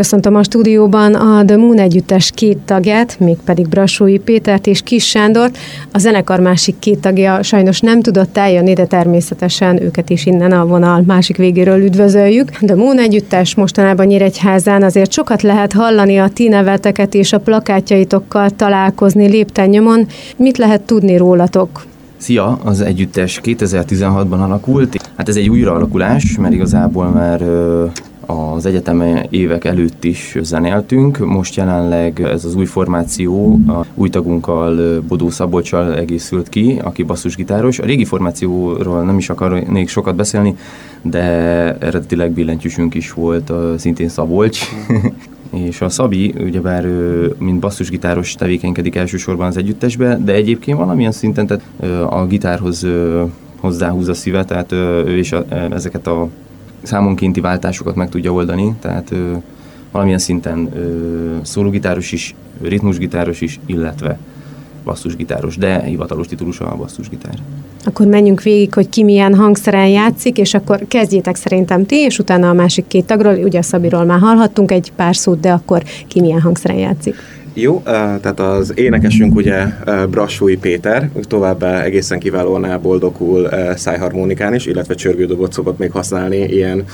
[0.00, 5.58] Köszöntöm a stúdióban a The Moon együttes két tagját, mégpedig Brassói Pétert és Kis Sándort.
[5.92, 10.66] A zenekar másik két tagja sajnos nem tudott eljönni, de természetesen őket is innen a
[10.66, 12.50] vonal másik végéről üdvözöljük.
[12.50, 18.50] The Moon együttes mostanában Nyíregyházán azért sokat lehet hallani a ti neveteket és a plakátjaitokkal
[18.50, 20.06] találkozni lépten nyomon.
[20.36, 21.82] Mit lehet tudni rólatok?
[22.16, 24.96] Szia, az együttes 2016-ban alakult.
[25.16, 27.40] Hát ez egy újraalakulás, mert igazából már
[28.30, 35.00] az egyetemi évek előtt is zenéltünk, most jelenleg ez az új formáció a új tagunkkal,
[35.08, 37.78] Bodó Szabolcsal egészült ki, aki basszusgitáros.
[37.78, 40.56] A régi formációról nem is akarnék sokat beszélni,
[41.02, 41.20] de
[41.78, 44.60] eredetileg billentyűsünk is volt, szintén Szabolcs,
[45.68, 46.86] és a Szabi, ugyebár
[47.38, 51.64] mint basszusgitáros tevékenykedik elsősorban az együttesbe, de egyébként valamilyen szinten tehát
[52.12, 52.86] a gitárhoz
[53.56, 56.28] hozzáhúz a szíve, tehát ő is a, ezeket a
[56.82, 59.32] számonkénti váltásokat meg tudja oldani, tehát ö,
[59.90, 60.68] valamilyen szinten
[61.42, 64.18] szólógitáros is, ritmusgitáros is, illetve
[64.84, 67.34] basszusgitáros, de hivatalos titulusa a basszusgitár.
[67.84, 72.48] Akkor menjünk végig, hogy ki milyen hangszeren játszik, és akkor kezdjétek szerintem ti, és utána
[72.48, 76.20] a másik két tagról, ugye a Szabiról már hallhattunk egy pár szót, de akkor ki
[76.20, 77.14] milyen hangszeren játszik.
[77.60, 79.64] Jó, tehát az énekesünk ugye
[80.10, 86.84] Brassói Péter, továbbá egészen kiválóan elboldogul szájharmonikán is, illetve csörgődobot szokott még használni ilyen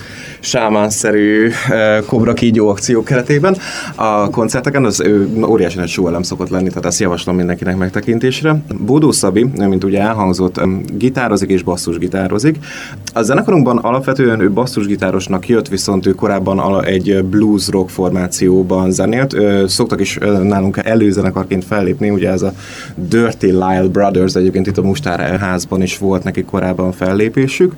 [0.41, 1.51] sámánszerű
[2.07, 3.57] kobra kígyó akciók keretében.
[3.95, 8.63] A koncerteken az ő óriási nagy show szokott lenni, tehát ezt javaslom mindenkinek megtekintésre.
[8.79, 10.61] Bódó Szabi, mint ugye elhangzott,
[10.97, 12.57] gitározik és basszusgitározik.
[13.13, 19.37] A zenekarunkban alapvetően ő basszusgitárosnak jött, viszont ő korábban egy blues rock formációban zenélt.
[19.67, 20.19] Szoktak is
[20.57, 22.53] nálunk előzenekarként fellépni, ugye ez a
[22.95, 27.75] Dirty Lyle Brothers, egyébként itt a Mustár házban is volt neki korábban fellépésük.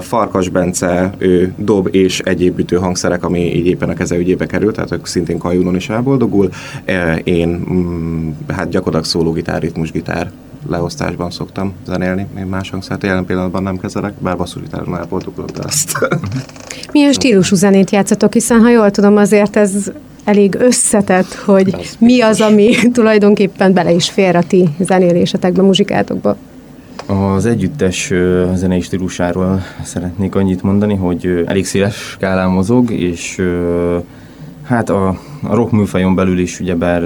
[0.00, 4.92] Farkas Bence, ő dob és egyéb ütőhangszerek, ami így éppen a keze ügyébe került, tehát
[4.92, 6.50] ők szintén kajunon is elboldogul.
[7.24, 10.30] Én mm, hát gyakorlatilag szólógitár, ritmusgitár
[10.68, 15.98] leosztásban szoktam zenélni, én más hangszert jelen pillanatban nem kezelek, bár basszusgitáron elboldogulok, de azt.
[16.92, 19.90] Milyen stílusú zenét játszatok, hiszen ha jól tudom, azért ez
[20.26, 26.36] elég összetett, hogy mi az, ami tulajdonképpen bele is fér a ti zenélésetekbe, muzsikátokba.
[27.06, 28.12] Az együttes
[28.54, 33.42] zenei stílusáról szeretnék annyit mondani, hogy elég széles skálán mozog, és
[34.62, 35.08] hát a,
[35.42, 37.02] a rock műfajon belül is ugyebár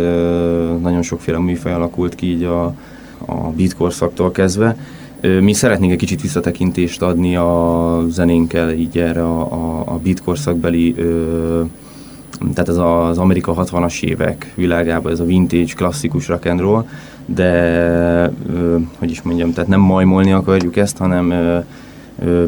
[0.82, 2.64] nagyon sokféle műfaj alakult ki így a,
[3.26, 4.76] a beat korszaktól kezdve.
[5.41, 10.94] Mi szeretnénk egy kicsit visszatekintést adni a zenénkkel így erre a, a, a beat korszakbeli
[12.41, 16.87] tehát ez az Amerika 60-as évek világában, ez a vintage, klasszikus rock and roll,
[17.25, 18.33] de
[18.99, 21.28] hogy is mondjam, tehát nem majmolni akarjuk ezt, hanem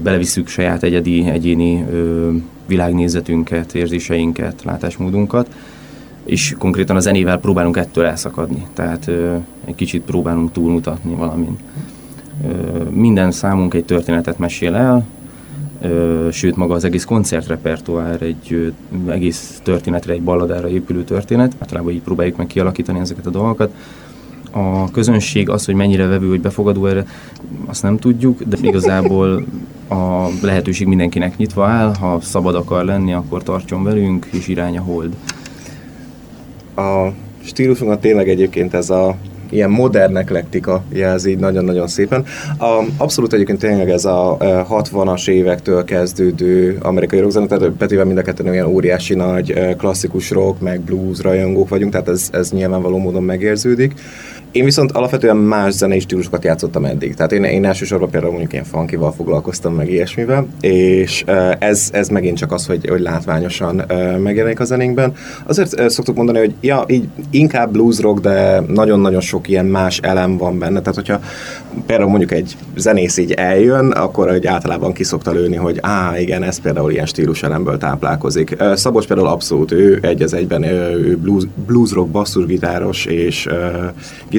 [0.02, 1.84] belevisszük saját egyedi, egyéni
[2.66, 5.48] világnézetünket, érzéseinket, látásmódunkat,
[6.24, 9.10] és konkrétan a zenével próbálunk ettől elszakadni, tehát
[9.64, 11.56] egy kicsit próbálunk túlmutatni valamin.
[12.90, 15.06] Minden számunk egy történetet mesél el,
[16.30, 18.72] sőt maga az egész koncertrepertoár egy
[19.06, 23.72] egész történetre, egy balladára épülő történet, általában így próbáljuk meg kialakítani ezeket a dolgokat.
[24.50, 27.06] A közönség az, hogy mennyire vevő, hogy befogadó erre,
[27.66, 29.44] azt nem tudjuk, de igazából
[29.88, 34.82] a lehetőség mindenkinek nyitva áll, ha szabad akar lenni, akkor tartson velünk, és irány a
[34.82, 35.16] hold.
[36.76, 37.08] A
[37.44, 39.16] stílusunkat tényleg egyébként ez a
[39.52, 42.24] ilyen modern eklektika jelzi így nagyon-nagyon szépen.
[42.58, 44.36] A, abszolút egyébként tényleg ez a
[44.70, 50.60] 60-as évektől kezdődő amerikai rockzene, tehát Petivel mind a ketten olyan óriási nagy klasszikus rock,
[50.60, 53.94] meg blues rajongók vagyunk, tehát ez, ez nyilvánvaló módon megérződik.
[54.52, 57.14] Én viszont alapvetően más zenei stílusokat játszottam eddig.
[57.14, 61.24] Tehát én, én elsősorban például mondjuk ilyen funkival foglalkoztam, meg ilyesmivel, és
[61.58, 63.82] ez, ez megint csak az, hogy, hogy látványosan
[64.18, 65.12] megjelenik a zenénkben.
[65.46, 70.36] Azért szoktuk mondani, hogy ja, így inkább blues rock, de nagyon-nagyon sok ilyen más elem
[70.36, 70.78] van benne.
[70.80, 71.20] Tehát, hogyha
[71.86, 76.60] például mondjuk egy zenész így eljön, akkor hogy általában kiszokta lőni, hogy á, igen, ez
[76.60, 78.56] például ilyen stílus elemből táplálkozik.
[78.74, 83.48] Szabos például abszolút, ő egy az egyben, ő blues, blues rock basszusgitáros és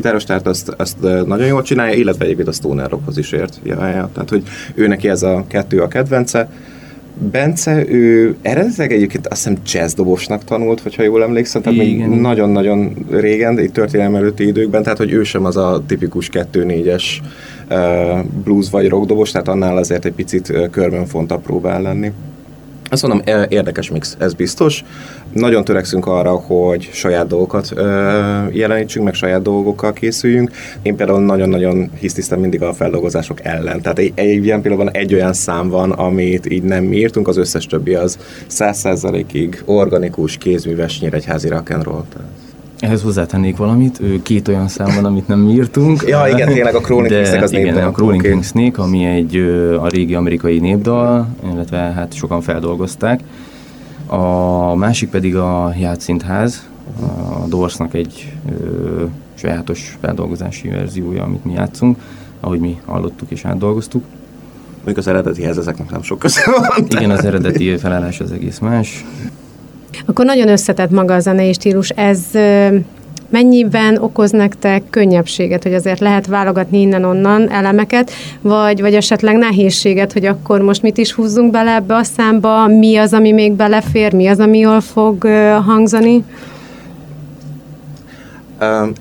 [0.04, 3.60] gitáros, tehát azt, azt nagyon jól csinálja, illetve egyébként a Stoner Rockhoz is ért.
[3.64, 4.44] Ja, ja, tehát, hogy
[4.76, 6.50] ő neki ez a kettő a kedvence.
[7.32, 13.60] Bence, ő eredetileg egyébként azt hiszem jazzdobosnak tanult, hogyha jól emlékszem, tehát még nagyon-nagyon régen,
[13.60, 17.04] itt történelem előtti időkben, tehát hogy ő sem az a tipikus 2-4-es
[17.70, 22.12] uh, blues vagy rockdobos, tehát annál azért egy picit uh, körben fontabb próbál lenni.
[22.94, 24.84] Azt mondom, e, érdekes mix, ez biztos.
[25.34, 30.52] Nagyon törekszünk arra, hogy saját dolgokat ö, jelenítsünk, meg saját dolgokkal készüljünk.
[30.82, 33.82] Én például nagyon-nagyon hisztisztem mindig a feldolgozások ellen.
[33.82, 37.38] Tehát egy, egy ilyen pillanatban egy olyan szám van, amit így nem mi írtunk, az
[37.38, 38.18] összes többi az
[38.48, 42.04] száz százalékig organikus, kézműves nyíregyházi rock'n'roll.
[42.84, 46.04] Ehhez hozzátennék valamit, két olyan szám van, amit nem írtunk.
[46.08, 47.84] ja, igen, tényleg a Crawling Snake az igen, népdal.
[47.84, 48.42] a Crawling okay.
[48.42, 49.36] Snake, ami egy
[49.82, 53.20] a régi amerikai népdal, illetve hát sokan feldolgozták.
[54.08, 56.70] A másik pedig a Játszintház,
[57.00, 59.04] a Dorsnak egy ö,
[59.34, 61.98] sajátos feldolgozási verziója, amit mi játszunk,
[62.40, 64.04] ahogy mi hallottuk és átdolgoztuk.
[64.76, 66.86] Mondjuk az eredetihez ezeknek nem sok köze van.
[66.88, 69.06] Igen, az eredeti felállás az egész más.
[70.06, 71.90] Akkor nagyon összetett maga a zenei stílus.
[71.90, 72.20] Ez
[73.30, 78.12] mennyiben okoz nektek könnyebbséget, hogy azért lehet válogatni innen-onnan elemeket,
[78.42, 82.96] vagy, vagy esetleg nehézséget, hogy akkor most mit is húzzunk bele ebbe a számba, mi
[82.96, 85.24] az, ami még belefér, mi az, ami jól fog
[85.66, 86.24] hangzani?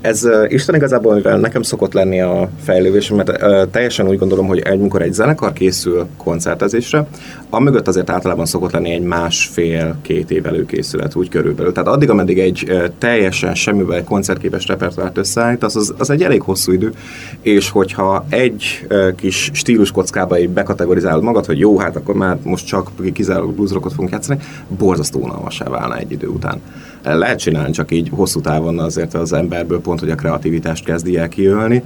[0.00, 4.78] Ez Isten igazából, mivel nekem szokott lenni a fejlődés, mert teljesen úgy gondolom, hogy egy,
[4.78, 7.06] amikor egy zenekar készül koncertezésre,
[7.50, 11.72] amögött azért általában szokott lenni egy másfél-két év előkészület, úgy körülbelül.
[11.72, 16.92] Tehát addig, ameddig egy teljesen semmivel koncertképes repertoárt összeállít, az, az, egy elég hosszú idő,
[17.40, 18.86] és hogyha egy
[19.16, 24.10] kis stíluskockába így bekategorizálod magad, hogy jó, hát akkor már most csak kizárólag bluesrockot fogunk
[24.10, 24.38] játszani,
[24.78, 26.60] borzasztó unalmassá válna egy idő után.
[27.02, 31.28] Lehet csinálni, csak így hosszú távon azért az emberből pont, hogy a kreativitást kezdi el
[31.28, 31.82] kiölni.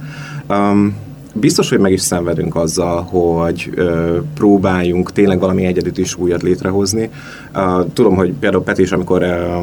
[0.49, 0.95] Um,
[1.33, 7.09] biztos, hogy meg is szenvedünk azzal, hogy ö, próbáljunk tényleg valami egyedit is újat létrehozni.
[7.55, 9.57] Uh, tudom, hogy például Peti is, amikor ö,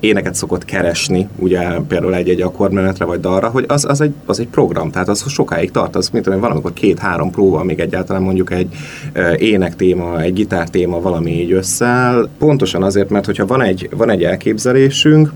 [0.00, 4.48] éneket szokott keresni, ugye például egy-egy akkordmenetre vagy dalra, hogy az, az, egy, az egy
[4.48, 8.68] program, tehát az sokáig tart, az mint tudom, valamikor két-három próba, még egyáltalán mondjuk egy
[9.36, 12.28] ének téma, egy gitár téma valami így összeáll.
[12.38, 15.32] Pontosan azért, mert hogyha van egy, van egy elképzelésünk,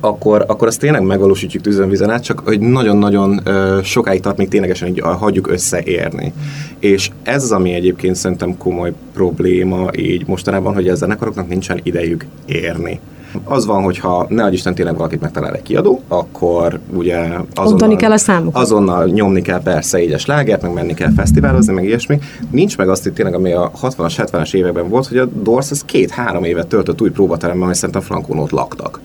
[0.00, 4.88] akkor, akkor azt tényleg megvalósítjuk tűzönvízen át, csak hogy nagyon-nagyon ö, sokáig tart, még ténylegesen
[4.88, 6.32] így hagyjuk összeérni.
[6.78, 12.26] És ez az, ami egyébként szerintem komoly probléma így mostanában, hogy a zenekaroknak nincsen idejük
[12.46, 13.00] érni.
[13.44, 18.12] Az van, hogyha ne adj Isten tényleg valakit megtalál egy kiadó, akkor ugye azonnal, kell
[18.12, 18.62] a számokat.
[18.62, 22.18] azonnal nyomni kell persze így a slágert, meg menni kell fesztiválozni, meg ilyesmi.
[22.50, 25.82] Nincs meg azt, hogy tényleg, ami a 60-as, 70-es években volt, hogy a Doors az
[25.84, 29.00] két-három évet töltött új próbateremben, mert szerintem Frankon ott laktak.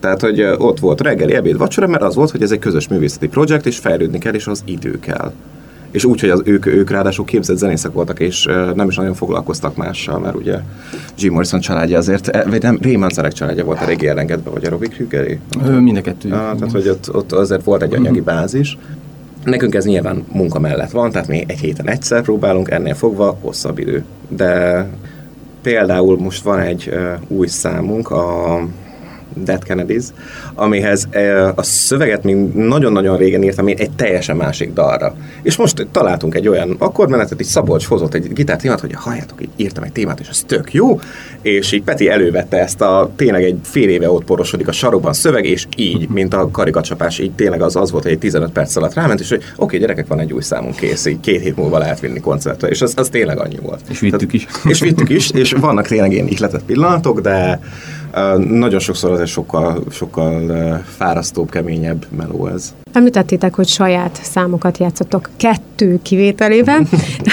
[0.00, 3.28] Tehát, hogy ott volt reggeli, ebéd, vacsora, mert az volt, hogy ez egy közös művészeti
[3.28, 5.32] projekt, és fejlődni kell, és az idő kell.
[5.90, 9.76] És úgy, hogy az ők, ők ráadásul képzett zenészek voltak, és nem is nagyon foglalkoztak
[9.76, 10.58] mással, mert ugye
[11.18, 14.68] Jim Morrison családja azért, eh, vagy nem, Ray Manzarek családja volt régi elengedve, vagy a
[14.68, 15.38] Robbie Krügeré?
[15.78, 16.32] Mind a kettő.
[16.32, 18.78] Ah, tehát, hogy ott, ott azért volt egy anyagi bázis.
[19.44, 23.78] Nekünk ez nyilván munka mellett van, tehát mi egy héten egyszer próbálunk, ennél fogva hosszabb
[23.78, 24.04] idő.
[24.28, 24.86] De
[25.62, 28.60] például most van egy uh, új számunk, a
[29.44, 30.04] Dead Kennedys,
[30.54, 31.08] amihez
[31.54, 35.14] a szöveget még nagyon-nagyon régen írtam én egy teljesen másik dalra.
[35.42, 39.82] És most találtunk egy olyan akkordmenetet, így Szabolcs hozott egy gitártémát, hogy halljátok, így írtam
[39.82, 41.00] egy témát, és ez tök jó,
[41.42, 45.44] és így Peti elővette ezt a tényleg egy fél éve ott porosodik a sarokban szöveg,
[45.44, 48.94] és így, mint a karikacsapás, így tényleg az az volt, hogy egy 15 perc alatt
[48.94, 51.78] ráment, és hogy oké, okay, gyerekek, van egy új számunk kész, így két hét múlva
[51.78, 53.80] lehet vinni koncertre, és az, az tényleg annyi volt.
[53.88, 54.46] És vittük is.
[54.64, 57.60] És vittük is, és vannak tényleg ilyen ihletett pillanatok, de
[58.48, 62.74] nagyon sokszor azért sokkal, sokkal fárasztóbb, keményebb meló ez.
[62.92, 66.88] Említettétek, hogy saját számokat játszottok kettő kivételében.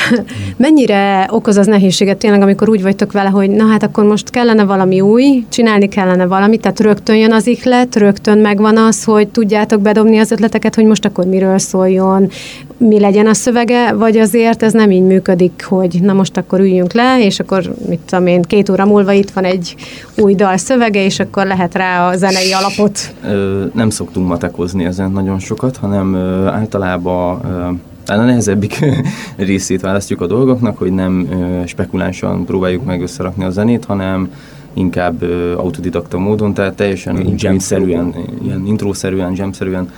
[0.57, 4.63] Mennyire okoz az nehézséget tényleg, amikor úgy vagytok vele, hogy na hát akkor most kellene
[4.63, 9.82] valami új, csinálni kellene valamit, tehát rögtön jön az ihlet, rögtön megvan az, hogy tudjátok
[9.82, 12.29] bedobni az ötleteket, hogy most akkor miről szóljon,
[12.77, 16.94] mi legyen a szövege, vagy azért ez nem így működik, hogy na most akkor üljünk
[16.94, 19.75] le, és akkor mit tudom én, két óra múlva itt van egy
[20.17, 23.13] új dal szövege, és akkor lehet rá a zenei alapot.
[23.24, 27.69] Ö, nem szoktunk matekozni ezen nagyon sokat, hanem ö, általában ö,
[28.03, 28.86] talán a nehezebbik
[29.36, 34.31] részét választjuk a dolgoknak, hogy nem ö, spekulánsan próbáljuk meg összerakni a zenét, hanem
[34.74, 39.89] inkább ö, autodidakta módon, tehát teljesen jam-szerűen, ilyen intrószerűen, jam-szerűen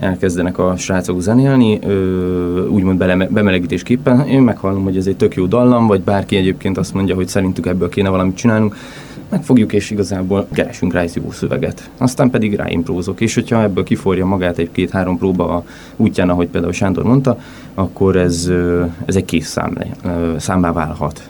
[0.00, 4.26] elkezdenek a srácok zenélni, ö, úgymond bele, bemelegítésképpen.
[4.26, 7.66] Én meghallom, hogy ez egy tök jó dallam, vagy bárki egyébként azt mondja, hogy szerintük
[7.66, 8.76] ebből kéne valamit csinálnunk,
[9.28, 11.90] megfogjuk, és igazából keresünk rá egy jó szöveget.
[11.96, 15.64] Aztán pedig ráimprózok, és hogyha ebből kiforja magát egy-két-három próba a
[15.96, 17.38] útján, ahogy például Sándor mondta,
[17.74, 18.50] akkor ez,
[19.04, 21.28] ez egy kész szám, ö, számlá válhat.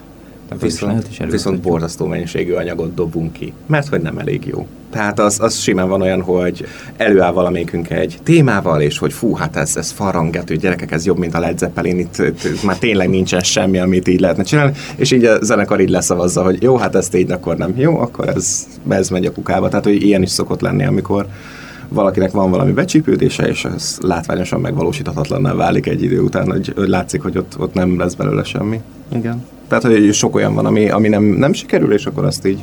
[0.49, 4.67] Tehát viszont, és viszont borzasztó mennyiségű anyagot dobunk ki, mert hogy nem elég jó.
[4.91, 9.57] Tehát az, az simán van olyan, hogy előáll valamelyikünk egy témával, és hogy fú, hát
[9.57, 13.09] ez, ez farangető, gyerekek, ez jobb, mint a Led Zeppelin, itt, itt, itt már tényleg
[13.09, 16.95] nincsen semmi, amit így lehetne csinálni, és így a zenekar így leszavazza, hogy jó, hát
[16.95, 19.69] ezt így akkor nem jó, akkor ez, ez megy a kukába.
[19.69, 21.27] Tehát, hogy ilyen is szokott lenni, amikor
[21.89, 27.23] valakinek van valami becsípődése, és ez látványosan megvalósíthatatlanná válik egy idő után, hogy, hogy látszik,
[27.23, 28.81] hogy ott, ott nem lesz belőle semmi.
[29.13, 29.45] Igen.
[29.69, 32.61] Tehát, hogy sok olyan van, ami, ami nem, nem sikerül, és akkor azt így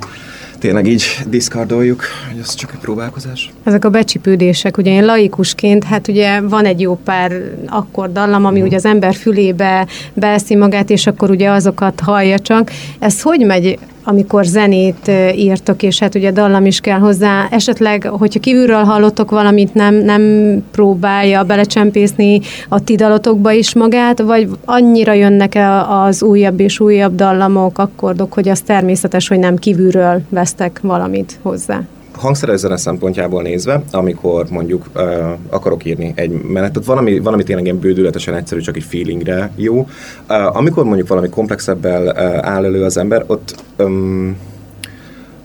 [0.63, 3.51] tényleg így diszkardoljuk, hogy ez csak egy próbálkozás.
[3.63, 7.31] Ezek a becsipődések, ugye én laikusként, hát ugye van egy jó pár
[7.67, 8.63] akkordallam, ami mm.
[8.63, 12.71] ugye az ember fülébe beeszi magát, és akkor ugye azokat hallja csak.
[12.99, 18.39] Ez hogy megy amikor zenét írtok, és hát ugye dallam is kell hozzá, esetleg, hogyha
[18.39, 20.24] kívülről hallottok valamit, nem, nem
[20.72, 27.15] próbálja belecsempészni a ti dalotokba is magát, vagy annyira jönnek -e az újabb és újabb
[27.15, 31.81] dallamok, akkordok, hogy az természetes, hogy nem kívülről vesztek valamit hozzá?
[32.15, 35.03] Hangszeres zene szempontjából nézve, amikor mondjuk uh,
[35.50, 39.79] akarok írni egy menetet, valami, valami tényleg ilyen bődületesen egyszerű, csak egy feelingre jó.
[39.79, 44.38] Uh, amikor mondjuk valami komplexebbel uh, áll elő az ember, ott um,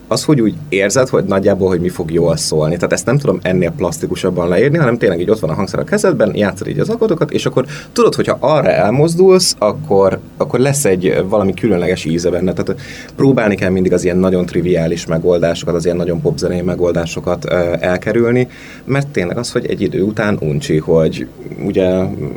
[0.09, 2.75] az, hogy úgy érzed, hogy nagyjából, hogy mi fog jól szólni.
[2.75, 5.85] Tehát ezt nem tudom ennél plastikusabban leírni, hanem tényleg így ott van a hangszer a
[5.85, 11.25] kezedben, játszod így az akkordokat, és akkor tudod, hogyha arra elmozdulsz, akkor, akkor lesz egy
[11.29, 12.53] valami különleges íze benne.
[12.53, 12.81] Tehát
[13.17, 17.45] próbálni kell mindig az ilyen nagyon triviális megoldásokat, az ilyen nagyon popzenei megoldásokat
[17.81, 18.49] elkerülni,
[18.85, 21.27] mert tényleg az, hogy egy idő után uncsi, hogy
[21.65, 21.89] ugye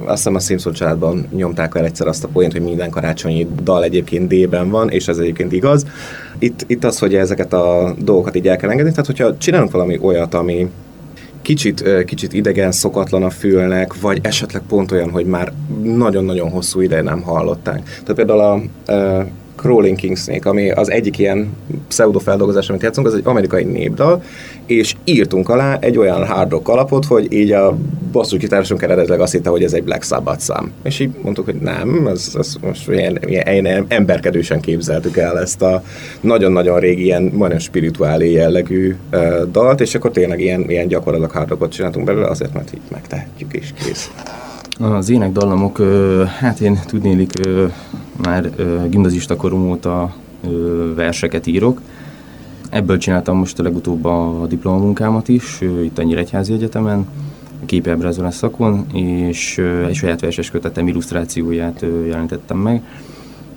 [0.05, 3.83] azt hiszem a Simpson családban nyomták el egyszer azt a poént, hogy minden karácsonyi dal
[3.83, 5.85] egyébként D-ben van, és ez egyébként igaz.
[6.39, 7.60] Itt, itt az, hogy ezeket a
[7.97, 10.69] dolgokat így el kell engedni, tehát hogyha csinálunk valami olyat, ami
[11.41, 15.53] kicsit, kicsit idegen, szokatlan a fülnek, vagy esetleg pont olyan, hogy már
[15.83, 17.83] nagyon-nagyon hosszú ideje nem hallották.
[17.83, 18.53] Tehát például a,
[18.91, 19.27] a
[19.61, 21.49] Crawling King ami az egyik ilyen
[21.87, 24.23] pseudo-feldolgozás, amit játszunk, az egy amerikai népdal,
[24.65, 27.77] és írtunk alá egy olyan hard rock alapot, hogy így a
[28.11, 30.71] basszusgitárosunk eredetileg azt hitte, hogy ez egy Black Sabbath szám.
[30.83, 35.83] És így mondtuk, hogy nem, ez, ez most ilyen, ilyen emberkedősen képzeltük el ezt a
[36.21, 41.49] nagyon-nagyon régi, ilyen majdnem spirituálé jellegű uh, dalt, és akkor tényleg ilyen, ilyen gyakorlatilag hard
[41.49, 44.11] rockot csináltunk belőle, azért, mert így megtehetjük, és kész.
[44.79, 45.81] Az énekdallamok,
[46.39, 47.31] hát én tudnélik,
[48.23, 48.49] már
[48.89, 50.15] gimnazista korom óta
[50.95, 51.81] verseket írok.
[52.69, 57.07] Ebből csináltam most a legutóbb a diplomamunkámat is, itt a Nyíregyházi Egyetemen,
[57.65, 62.83] képebrázolás szakon, és egy saját verses kötetem illusztrációját jelentettem meg.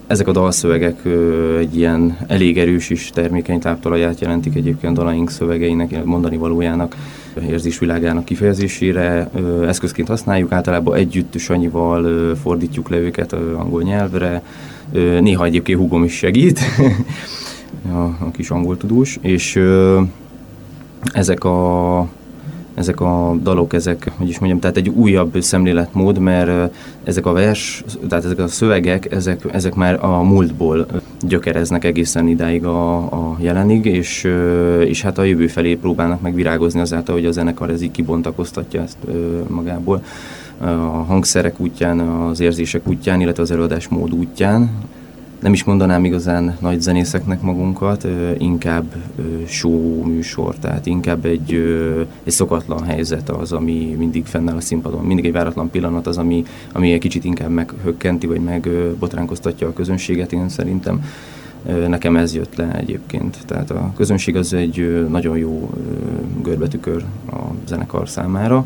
[0.07, 1.05] Ezek a dalszövegek
[1.59, 6.97] egy ilyen elég erős is termékeny táptalaját jelentik egyébként dalaink szövegeinek, mondani valójának,
[7.43, 9.31] érzésvilágának kifejezésére.
[9.67, 14.43] Eszközként használjuk, általában együtt Sanyival fordítjuk le őket angol nyelvre.
[15.21, 16.61] Néha egyébként húgom is segít,
[18.21, 19.61] a, kis angol tudós, és
[21.13, 22.09] ezek a
[22.75, 27.85] ezek a dalok, ezek, hogy is mondjam, tehát egy újabb szemléletmód, mert ezek a vers,
[28.09, 30.87] tehát ezek a szövegek, ezek, ezek már a múltból
[31.21, 34.29] gyökereznek egészen idáig a, a jelenig, és,
[34.81, 38.99] és hát a jövő felé próbálnak megvirágozni azáltal, hogy a zenekar ez így kibontakoztatja ezt
[39.49, 40.03] magából.
[40.59, 44.71] A hangszerek útján, az érzések útján, illetve az előadásmód útján,
[45.45, 48.07] nem is mondanám igazán nagy zenészeknek magunkat,
[48.39, 48.95] inkább
[49.47, 51.53] show műsor, tehát inkább egy,
[52.23, 55.05] egy szokatlan helyzet az, ami mindig fennáll a színpadon.
[55.05, 60.33] Mindig egy váratlan pillanat az, ami, ami egy kicsit inkább meghökkenti, vagy megbotránkoztatja a közönséget,
[60.33, 61.05] én szerintem.
[61.89, 63.39] Nekem ez jött le egyébként.
[63.47, 65.71] Tehát a közönség az egy nagyon jó
[66.43, 68.65] görbetükör a zenekar számára,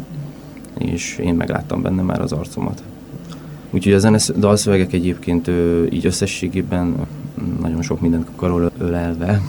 [0.78, 2.82] és én megláttam benne már az arcomat.
[3.70, 5.50] Úgyhogy a zenesz, dalszövegek egyébként
[5.90, 6.94] így összességében
[7.60, 9.40] nagyon sok mindent karol ölelve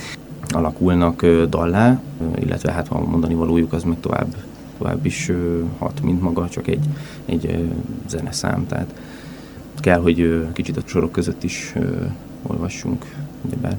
[0.48, 2.00] alakulnak dallá,
[2.38, 4.34] illetve hát ha mondani valójuk az meg tovább,
[4.78, 5.32] tovább is
[5.78, 6.84] hat, mint maga, csak egy,
[7.24, 7.64] egy
[8.06, 8.66] zeneszám.
[8.66, 8.94] Tehát
[9.80, 11.74] kell, hogy kicsit a sorok között is
[12.46, 13.04] olvassunk.
[13.46, 13.76] Ugyebár.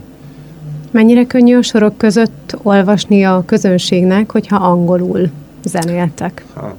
[0.92, 5.30] Mennyire könnyű a sorok között olvasni a közönségnek, hogyha angolul
[5.64, 6.46] zenéltek?
[6.54, 6.76] Ha.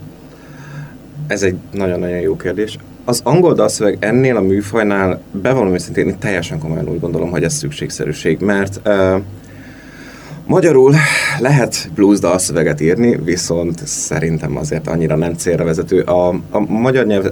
[1.26, 6.58] Ez egy nagyon-nagyon jó kérdés az angol dalszöveg ennél a műfajnál bevallom őszintén, én teljesen
[6.58, 9.22] komolyan úgy gondolom, hogy ez szükségszerűség, mert uh,
[10.50, 10.94] Magyarul
[11.38, 16.00] lehet blues dalszöveget írni, viszont szerintem azért annyira nem célra vezető.
[16.00, 17.24] A, a magyar nyelv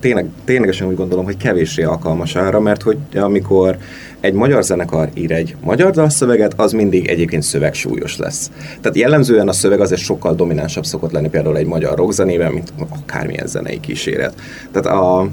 [0.00, 3.76] tényleg, ténylegesen úgy gondolom, hogy kevéssé alkalmas arra, mert hogy amikor
[4.20, 8.50] egy magyar zenekar ír egy magyar dalszöveget, az mindig egyébként szövegsúlyos lesz.
[8.80, 13.46] Tehát jellemzően a szöveg azért sokkal dominánsabb szokott lenni például egy magyar rockzenében, mint akármilyen
[13.46, 14.34] zenei kíséret.
[14.72, 15.28] Tehát a,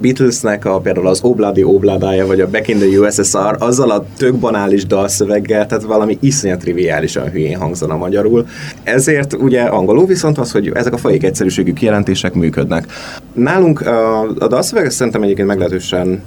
[0.00, 4.34] Beatlesnek a, például az Obladi Obladája, vagy a Back in the USSR, azzal a tök
[4.34, 8.46] banális dalszöveggel, tehát valami iszonyat triviálisan hülyén hangzana magyarul.
[8.82, 12.86] Ezért ugye angolul viszont az, hogy ezek a fajék egyszerűségű kijelentések működnek.
[13.32, 16.22] Nálunk a, a dalszövegek szerintem egyébként meglehetősen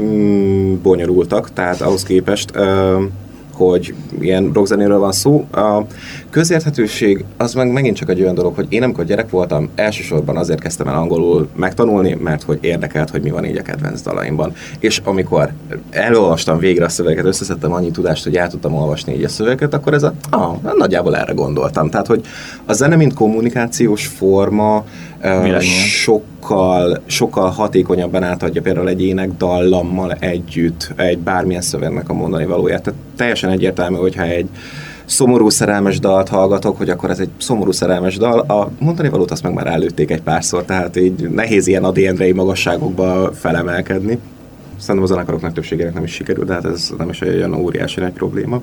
[0.00, 2.50] mm, bonyolultak, tehát ahhoz képest
[3.68, 5.46] hogy ilyen rockzenéről van szó.
[5.52, 5.82] A
[6.30, 10.60] közérthetőség az meg megint csak egy olyan dolog, hogy én amikor gyerek voltam, elsősorban azért
[10.60, 14.52] kezdtem el angolul megtanulni, mert hogy érdekelt, hogy mi van így a kedvenc dalaimban.
[14.78, 15.52] És amikor
[15.90, 19.94] elolvastam végre a szöveget, összeszedtem annyi tudást, hogy el tudtam olvasni így a szöveget, akkor
[19.94, 21.90] ez a, ah, nagyjából erre gondoltam.
[21.90, 22.24] Tehát, hogy
[22.64, 24.84] a zene, mint kommunikációs forma,
[26.40, 32.82] sokkal, sokkal hatékonyabban átadja például egy ének dallammal együtt egy bármilyen szövegnek a mondani valóját.
[32.82, 34.48] Tehát teljesen egyértelmű, hogyha egy
[35.04, 38.38] szomorú szerelmes dalt hallgatok, hogy akkor ez egy szomorú szerelmes dal.
[38.38, 42.32] A mondani valót azt meg már előtték egy párszor, tehát így nehéz ilyen Adi Endrei
[42.32, 44.18] magasságokba felemelkedni.
[44.78, 48.12] Szerintem az zenekarok többségének nem is sikerül, de hát ez nem is olyan óriási nagy
[48.12, 48.62] probléma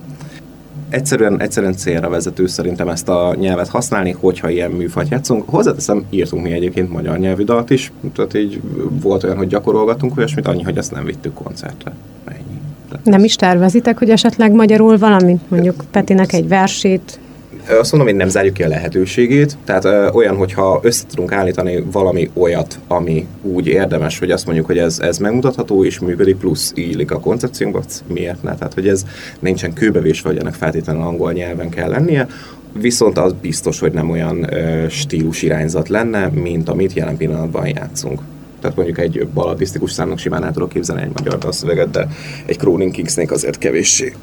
[0.89, 5.49] egyszerűen, egyszerűen célra vezető szerintem ezt a nyelvet használni, hogyha ilyen műfajt játszunk.
[5.49, 10.47] Hozzáteszem, írtunk mi egyébként magyar nyelvű dalt is, tehát így volt olyan, hogy gyakorolgatunk olyasmit,
[10.47, 11.91] annyi, hogy ezt nem vittük koncertre.
[12.25, 13.01] Ennyi.
[13.03, 17.19] nem is tervezitek, hogy esetleg magyarul valamit, mondjuk Petinek egy versét
[17.69, 21.83] azt mondom, hogy nem zárjuk ki a lehetőségét, tehát ö, olyan, hogyha össze tudunk állítani
[21.91, 26.71] valami olyat, ami úgy érdemes, hogy azt mondjuk, hogy ez, ez megmutatható és működik, plusz
[26.75, 28.55] illik a koncepciónkba, miért ne?
[28.55, 29.05] Tehát, hogy ez
[29.39, 32.27] nincsen kőbevésve, hogy ennek feltétlenül angol nyelven kell lennie,
[32.73, 38.21] viszont az biztos, hogy nem olyan ö, stílus irányzat lenne, mint amit jelen pillanatban játszunk.
[38.61, 42.07] Tehát mondjuk egy balladisztikus számnak simán el tudok képzelni egy magyar dalszöveget, de
[42.45, 44.13] egy Croning Kingsnék azért kevéssé.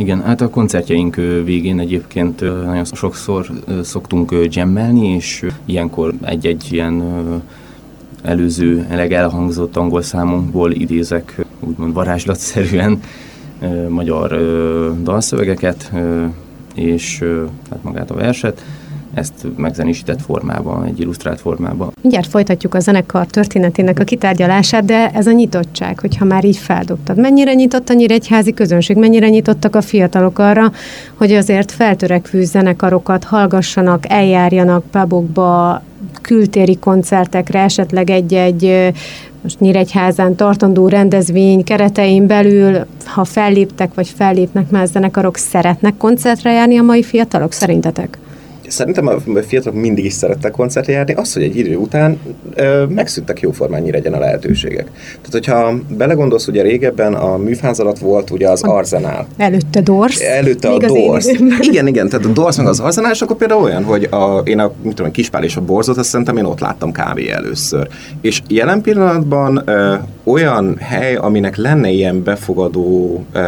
[0.00, 1.14] Igen, hát a koncertjeink
[1.44, 3.50] végén egyébként nagyon sokszor
[3.82, 7.02] szoktunk jammelni, és ilyenkor egy-egy ilyen
[8.22, 13.00] előző, eleg elhangzott angol számunkból idézek úgymond varázslatszerűen
[13.88, 14.28] magyar
[15.02, 15.92] dalszövegeket,
[16.74, 17.24] és
[17.70, 18.64] hát magát a verset,
[19.14, 21.92] ezt megzenésített formában, egy illusztrált formában.
[22.02, 27.16] Mindjárt folytatjuk a zenekar történetének a kitárgyalását, de ez a nyitottság, hogyha már így feldobtad.
[27.16, 30.72] Mennyire nyitott a nyíregyházi közönség, mennyire nyitottak a fiatalok arra,
[31.14, 35.82] hogy azért feltörekvő zenekarokat hallgassanak, eljárjanak pubokba,
[36.20, 38.92] kültéri koncertekre, esetleg egy-egy
[39.42, 46.78] most Nyíregyházán tartandó rendezvény keretein belül, ha felléptek vagy fellépnek más zenekarok, szeretnek koncertre járni
[46.78, 48.18] a mai fiatalok, szerintetek?
[48.70, 52.18] Szerintem a fiatalok mindig is szerettek koncertre járni, az, hogy egy idő után
[52.54, 54.84] ö, megszűntek jóformán legyen a lehetőségek.
[54.94, 59.26] Tehát, hogyha belegondolsz, ugye régebben a műfáz alatt volt ugye az Arzenál.
[59.36, 60.20] Előtte Dors.
[60.20, 61.26] Előtte a Dors.
[61.70, 64.58] Igen, igen, tehát a Dors meg az Arzenál, és akkor például olyan, hogy a, én
[64.58, 67.88] a, mit tudom, Kispál és a Borzot, azt szerintem én ott láttam kávé először.
[68.20, 73.40] És jelen pillanatban ö, olyan hely, aminek lenne ilyen befogadó ö,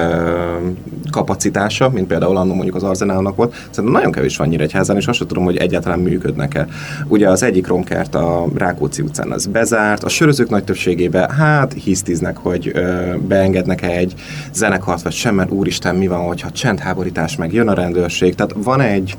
[1.12, 5.18] kapacitása, mint például annól mondjuk az Arzenálnak volt, szerintem nagyon kevés van Nyíregyházán, és azt
[5.18, 6.66] sem tudom, hogy egyáltalán működnek-e.
[7.09, 12.37] Ugye az egyik ronkert a Rákóczi utcán az bezárt, a sörözők nagy többségében hát hisztiznek,
[12.37, 14.14] hogy ö, beengednek-e egy
[14.53, 18.35] zenekart, vagy sem, mert úristen, mi van, hogyha csendháborítás meg jön a rendőrség.
[18.35, 19.16] Tehát van egy,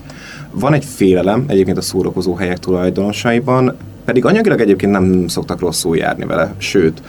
[0.52, 6.26] van egy félelem egyébként a szórakozó helyek tulajdonosaiban, pedig anyagilag egyébként nem szoktak rosszul járni
[6.26, 7.02] vele, sőt,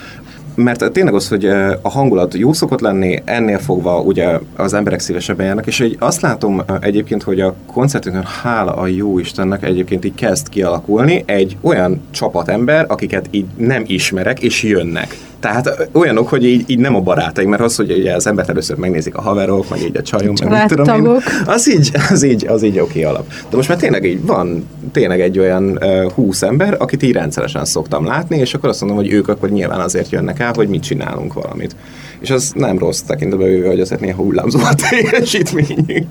[0.54, 1.44] mert tényleg az, hogy
[1.82, 6.20] a hangulat jó szokott lenni, ennél fogva ugye az emberek szívesebben járnak, és hogy azt
[6.20, 12.00] látom egyébként, hogy a koncertünkön hála a jó Istennek egyébként így kezd kialakulni egy olyan
[12.10, 15.16] csapatember, akiket így nem ismerek, és jönnek.
[15.44, 18.76] Tehát olyanok, hogy így, így nem a barátaim, mert az, hogy ugye az embert először
[18.76, 22.46] megnézik a haverok, meg így a csajom, meg nem tudom én, az így, az így,
[22.46, 23.26] az így oké alap.
[23.50, 27.64] De most már tényleg így van tényleg egy olyan uh, húsz ember, akit így rendszeresen
[27.64, 30.82] szoktam látni, és akkor azt mondom, hogy ők akkor nyilván azért jönnek el, hogy mit
[30.82, 31.76] csinálunk valamit.
[32.18, 36.06] És az nem rossz tekintetben, hogy azért néha hullámzó a teljesítményünk.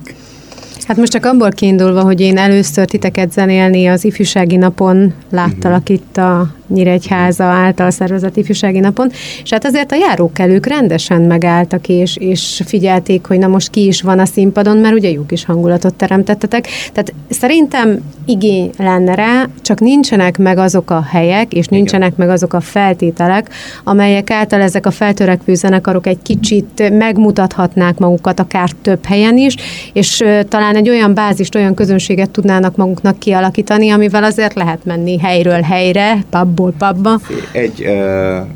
[0.88, 5.96] Hát most csak abból kiindulva, hogy én először titeket zenélni az ifjúsági napon láttalak uh-huh.
[5.96, 9.10] itt a Nyíregyháza által szervezett ifjúsági napon,
[9.44, 14.02] és hát azért a járókelők rendesen megálltak, és, és figyelték, hogy na most ki is
[14.02, 16.68] van a színpadon, mert ugye jók is hangulatot teremtettetek.
[16.94, 22.26] Tehát szerintem igény lenne rá, csak nincsenek meg azok a helyek, és nincsenek Igen.
[22.26, 23.50] meg azok a feltételek,
[23.84, 29.56] amelyek által ezek a feltörekvő zenekarok egy kicsit megmutathatnák magukat akár több helyen is,
[29.94, 35.62] és talán egy olyan bázist, olyan közönséget tudnának maguknak kialakítani, amivel azért lehet menni helyről
[35.62, 37.20] helyre, pubból pubba.
[37.52, 38.48] Egy uh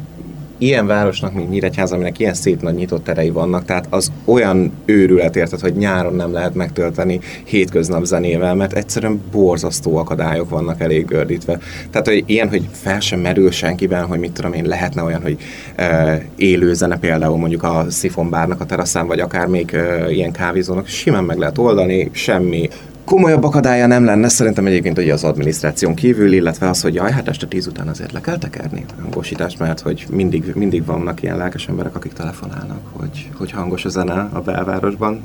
[0.58, 5.36] ilyen városnak, mint Nyíregyháza, aminek ilyen szép nagy nyitott terei vannak, tehát az olyan őrület
[5.36, 11.60] érted, hogy nyáron nem lehet megtölteni hétköznap zenével, mert egyszerűen borzasztó akadályok vannak elég gördítve.
[11.92, 15.38] Tehát, hogy ilyen, hogy fel sem merül senkiben, hogy mit tudom én, lehetne olyan, hogy
[15.76, 20.88] e, élő zene például mondjuk a szifonbárnak a teraszán, vagy akár még e, ilyen kávézónak,
[20.88, 22.70] simán meg lehet oldani, semmi
[23.08, 27.28] komolyabb akadálya nem lenne, szerintem egyébként ugye az adminisztráción kívül, illetve az, hogy jaj, hát
[27.28, 31.38] este tíz után azért le kell tekerni a hangosítást, mert hogy mindig, mindig vannak ilyen
[31.38, 35.22] lelkes emberek, akik telefonálnak, hogy, hogy hangos a zene a belvárosban.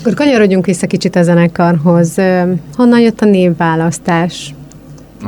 [0.00, 2.14] Akkor kanyarodjunk vissza kicsit a zenekarhoz.
[2.74, 4.54] Honnan jött a névválasztás?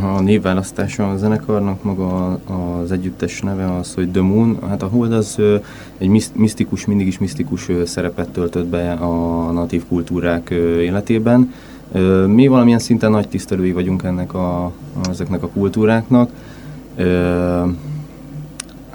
[0.03, 2.41] A névválasztása a zenekarnak maga
[2.83, 4.59] az együttes neve az, hogy The Moon.
[4.69, 5.39] Hát a Hold az
[5.99, 11.53] egy misztikus, mindig is misztikus szerepet töltött be a natív kultúrák életében
[12.27, 14.73] mi valamilyen szinten nagy tisztelői vagyunk ennek a,
[15.11, 16.31] ezeknek a kultúráknak.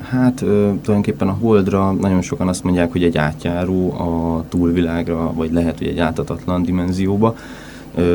[0.10, 5.78] Hát tulajdonképpen a Holdra nagyon sokan azt mondják, hogy egy átjáró a túlvilágra, vagy lehet,
[5.78, 7.36] hogy egy áthatatlan dimenzióba,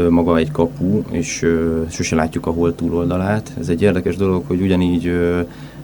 [0.09, 1.47] maga egy kapu, és
[1.89, 3.53] sose látjuk a Hold túloldalát.
[3.59, 5.13] Ez egy érdekes dolog, hogy ugyanígy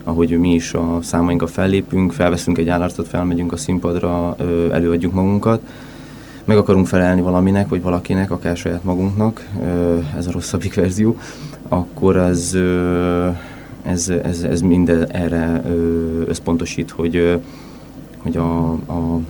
[0.04, 4.37] ahogy mi is a számainkkal fellépünk, felveszünk egy állarcot, felmegyünk a színpadra,
[4.72, 5.61] előadjuk magunkat,
[6.44, 9.48] meg akarunk felelni valaminek, vagy valakinek, akár saját magunknak,
[10.16, 11.16] ez a rosszabbik verzió,
[11.68, 12.57] akkor ez,
[13.83, 15.62] ez, ez, ez mind erre
[16.26, 17.40] összpontosít, hogy,
[18.22, 19.20] hogy a, a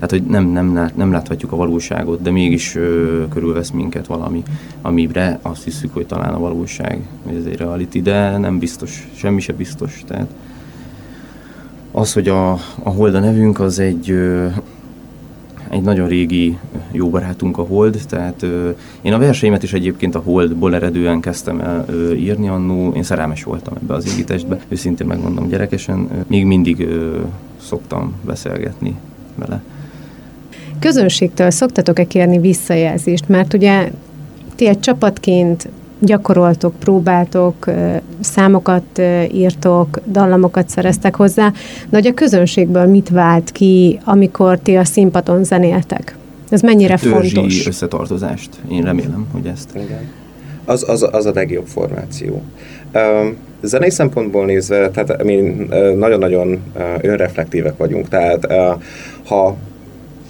[0.00, 4.42] tehát, hogy nem, nem, lát, nem láthatjuk a valóságot, de mégis ö, körülvesz minket valami,
[4.82, 9.40] amire azt hiszük, hogy talán a valóság, vagy ez egy reality, de nem biztos, semmi
[9.40, 10.02] se biztos.
[10.06, 10.26] Tehát
[11.90, 14.46] az, hogy a, a Hold a nevünk, az egy, ö,
[15.80, 16.58] egy nagyon régi
[16.92, 18.70] jó barátunk a Hold, tehát ö,
[19.02, 23.42] én a verseimet is egyébként a Holdból eredően kezdtem el ö, írni annó, én szerelmes
[23.42, 27.18] voltam ebbe az égitestbe, őszintén megmondom gyerekesen, ö, még mindig ö,
[27.60, 28.96] szoktam beszélgetni
[29.34, 29.62] vele.
[30.78, 33.28] Közönségtől szoktatok-e kérni visszajelzést?
[33.28, 33.90] Mert ugye
[34.54, 35.68] ti egy csapatként
[36.00, 37.70] gyakoroltok, próbáltok,
[38.20, 41.52] számokat írtok, dallamokat szereztek hozzá,
[41.88, 46.16] de hogy a közönségből mit vált ki, amikor ti a színpadon zenéltek?
[46.48, 47.66] Ez mennyire Törzsi fontos?
[47.66, 48.50] összetartozást.
[48.70, 49.70] Én remélem, hogy ezt.
[49.74, 50.08] Igen.
[50.64, 52.42] Az, az, az a legjobb formáció.
[52.94, 55.34] Um, zenei szempontból nézve, tehát mi
[55.96, 56.60] nagyon-nagyon
[57.00, 58.46] önreflektívek vagyunk, tehát
[59.24, 59.56] ha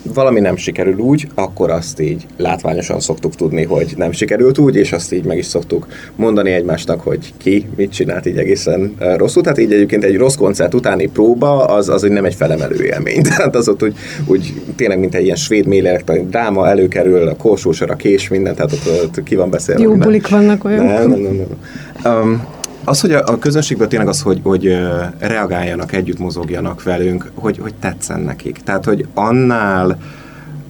[0.02, 4.92] valami nem sikerül úgy, akkor azt így látványosan szoktuk tudni, hogy nem sikerült úgy, és
[4.92, 5.86] azt így meg is szoktuk
[6.16, 9.42] mondani egymásnak, hogy ki mit csinált így egészen rosszul.
[9.42, 13.22] Tehát így egyébként egy rossz koncert utáni próba, az, az hogy nem egy felemelő élmény.
[13.36, 13.94] Tehát az ott úgy,
[14.26, 18.72] úgy tényleg, mint egy ilyen svéd mélek, dráma előkerül, a korsósor, a kés, minden, tehát
[18.72, 19.82] ott, ott ki van beszélve.
[19.82, 20.84] Jó bulik vannak olyan.
[20.84, 21.46] Nem, nem, nem.
[22.02, 22.22] nem.
[22.22, 24.78] Um, az, hogy a, a közönségből tényleg az, hogy, hogy
[25.18, 28.58] reagáljanak, együtt mozogjanak velünk, hogy, hogy tetszen nekik.
[28.64, 29.98] Tehát, hogy annál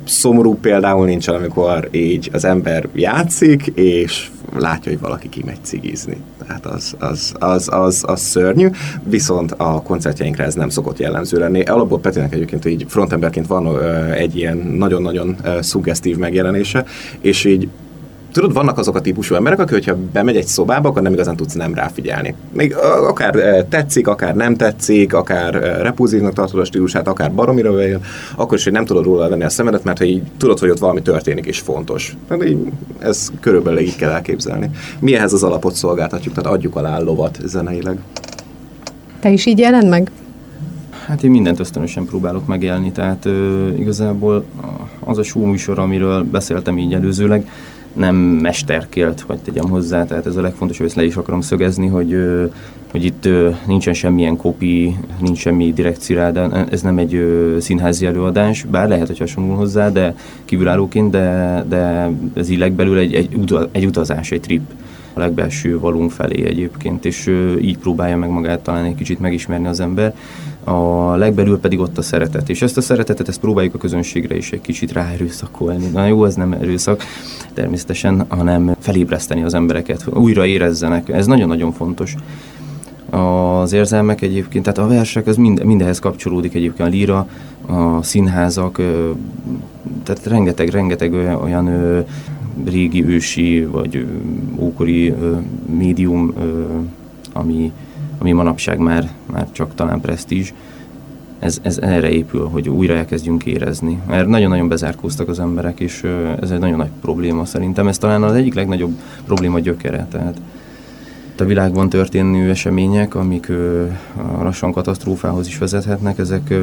[0.04, 6.16] szomorú például nincsen, amikor így az ember játszik, és látja, hogy valaki kimegy cigizni.
[6.46, 8.70] Tehát az, az, az, az, az szörnyű,
[9.04, 11.62] viszont a koncertjeinkre ez nem szokott jellemző lenni.
[11.62, 16.84] Alapból Petinek egyébként így frontemberként van egy ilyen nagyon-nagyon szuggesztív megjelenése,
[17.20, 17.68] és így
[18.32, 21.54] tudod, vannak azok a típusú emberek, akik, hogyha bemegy egy szobába, akkor nem igazán tudsz
[21.54, 22.34] nem ráfigyelni.
[22.52, 22.74] Még
[23.08, 28.00] akár tetszik, akár nem tetszik, akár repulzívnak tartod a stílusát, akár baromira vejjel,
[28.36, 30.78] akkor is, hogy nem tudod róla venni a szemedet, mert hogy így tudod, hogy ott
[30.78, 32.16] valami történik és fontos.
[32.28, 32.58] Tehát így,
[32.98, 34.70] ez körülbelül így kell elképzelni.
[34.98, 37.98] Mi ehhez az alapot szolgáltatjuk, tehát adjuk alá a lovat zeneileg.
[39.20, 40.10] Te is így jelent meg?
[41.06, 44.44] Hát én mindent ösztönösen próbálok megélni, tehát ö, igazából
[45.04, 47.48] az a show műsor, amiről beszéltem így előzőleg,
[47.92, 52.16] nem mesterkélt, hogy tegyem hozzá, tehát ez a legfontosabb, ezt le is akarom szögezni, hogy,
[52.90, 53.28] hogy itt
[53.66, 57.24] nincsen semmilyen kopi, nincs semmi direkt de ez nem egy
[57.58, 63.14] színházi előadás, bár lehet, hogy hasonlul hozzá, de kívülállóként, de, de ez így legbelül egy,
[63.14, 64.62] egy, egy utazás, egy trip.
[65.12, 67.26] A legbelső valunk felé egyébként, és
[67.60, 70.14] így próbálja meg magát talán egy kicsit megismerni az ember
[70.64, 72.48] a legbelül pedig ott a szeretet.
[72.48, 75.86] És ezt a szeretetet ezt próbáljuk a közönségre is egy kicsit ráerőszakolni.
[75.86, 77.02] Na jó, ez nem erőszak
[77.54, 81.08] természetesen, hanem felébreszteni az embereket, újra érezzenek.
[81.08, 82.14] Ez nagyon-nagyon fontos
[83.10, 87.28] az érzelmek egyébként, tehát a versek, az mind, mindenhez kapcsolódik egyébként a líra,
[87.66, 88.80] a színházak,
[90.02, 91.70] tehát rengeteg, rengeteg olyan
[92.64, 94.06] régi ősi vagy
[94.58, 95.14] ókori
[95.76, 96.34] médium,
[97.32, 97.72] ami
[98.20, 100.52] ami manapság már, már csak talán presztízs,
[101.38, 104.00] ez, ez erre épül, hogy újra elkezdjünk érezni.
[104.08, 106.06] Mert nagyon-nagyon bezárkóztak az emberek, és
[106.40, 107.88] ez egy nagyon nagy probléma szerintem.
[107.88, 110.06] Ez talán az egyik legnagyobb probléma gyökere.
[110.10, 110.40] Tehát
[111.40, 113.52] a világban történő események, amik
[114.42, 116.54] lassan katasztrófához is vezethetnek, ezek,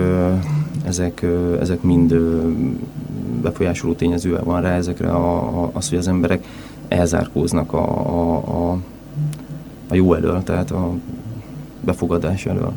[0.85, 1.25] ezek,
[1.59, 2.51] ezek mind ö,
[3.41, 6.45] befolyásoló tényezővel van rá ezekre a, a, az, hogy az emberek
[6.87, 8.77] elzárkóznak a, a, a,
[9.87, 10.93] a jó elől, tehát a
[11.81, 12.73] befogadás elől.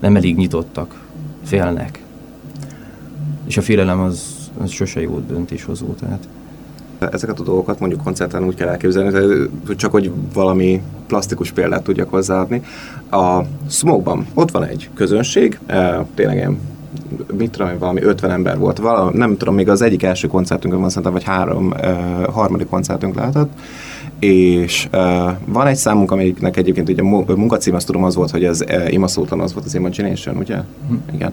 [0.00, 1.00] Nem elég nyitottak,
[1.44, 2.04] félnek.
[3.46, 6.28] És a félelem az, az sose jó döntéshozó, tehát
[6.98, 12.62] ezeket a dolgokat mondjuk koncerten úgy kell elképzelni, csak hogy valami plastikus példát tudjak hozzáadni.
[13.10, 15.58] A Smoke-ban ott van egy közönség,
[16.14, 16.58] tényleg ilyen
[17.36, 20.88] mit tudom valami 50 ember volt, valami, nem tudom, még az egyik első koncertünkön van
[20.88, 21.72] szerintem, vagy három,
[22.32, 23.50] harmadik koncertünk lehetett,
[24.18, 25.00] és uh,
[25.44, 28.92] van egy számunk, amelyiknek egyébként ugye a munkacím, azt tudom, az volt, hogy ez uh,
[28.92, 30.56] imaszótlan, az volt az Imagination, ugye?
[30.88, 30.94] Hm.
[31.14, 31.32] Igen.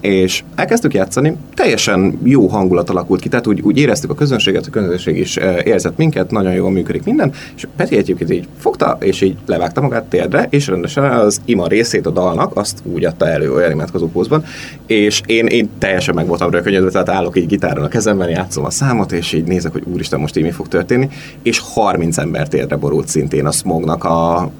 [0.00, 4.70] És elkezdtük játszani, teljesen jó hangulat alakult ki, tehát úgy, úgy éreztük a közönséget, a
[4.70, 9.20] közönség is uh, érzett minket, nagyon jól működik minden, és Peti egyébként így fogta, és
[9.20, 13.52] így levágta magát térdre, és rendesen az ima részét a dalnak, azt úgy adta elő
[13.52, 14.44] olyan imádkozó pózban,
[14.86, 18.70] és én, én teljesen meg voltam rökönyödve, tehát állok így gitáron a kezemben, játszom a
[18.70, 21.08] számot, és így nézek, hogy úristen, most így mi fog történni,
[21.42, 24.50] és 30 ember térdre borult szintén a smognak a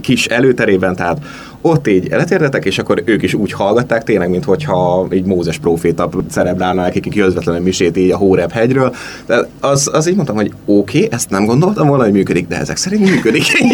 [0.00, 1.18] kis előterében, tehát
[1.60, 6.08] ott így letérdetek, és akkor ők is úgy hallgatták, tényleg, mint hogyha így Mózes proféta
[6.30, 8.94] cerebrálna nekik közvetlenül misét így a Hóreb hegyről.
[9.26, 12.58] De az, az így mondtam, hogy oké, okay, ezt nem gondoltam volna, hogy működik, de
[12.58, 13.44] ezek szerint működik.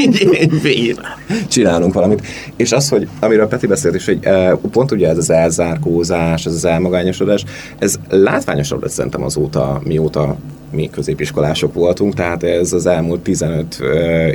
[0.65, 1.01] így,
[1.49, 2.27] csinálunk valamit.
[2.57, 6.53] És az, hogy amiről Peti beszélt is, hogy e, pont ugye ez az elzárkózás, ez
[6.53, 7.45] az elmagányosodás,
[7.79, 10.37] ez látványosabb lett szerintem azóta, mióta
[10.75, 13.79] mi középiskolások voltunk, tehát ez az elmúlt 15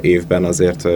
[0.01, 0.87] évben azért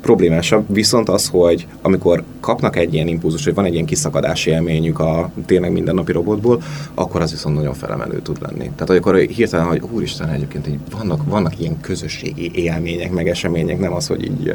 [0.00, 4.98] problémásabb, viszont az, hogy amikor kapnak egy ilyen impulzus, hogy van egy ilyen kiszakadási élményük
[4.98, 6.62] a tényleg mindennapi robotból,
[6.94, 8.70] akkor az viszont nagyon felemelő tud lenni.
[8.74, 13.92] Tehát amikor hirtelen, hogy úristen, egyébként így vannak, vannak ilyen közösségi élmények, meg események, nem
[13.92, 14.52] az, hogy így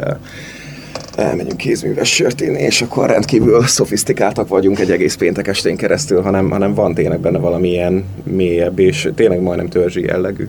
[1.20, 6.50] elmegyünk kézműves sört inni, és akkor rendkívül szofisztikáltak vagyunk egy egész péntek estén keresztül, hanem,
[6.50, 10.48] hanem van tényleg benne valamilyen mélyebb, és tényleg majdnem törzsi jellegű.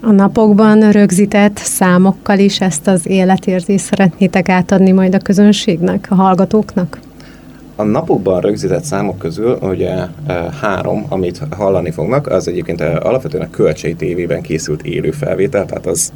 [0.00, 6.98] A napokban rögzített számokkal is ezt az életérzést szeretnétek átadni majd a közönségnek, a hallgatóknak?
[7.76, 10.08] A napokban rögzített számok közül ugye e,
[10.60, 15.86] három, amit hallani fognak, az egyébként e, alapvetően a Kölcsei tévében készült élő felvétel, tehát
[15.86, 16.12] az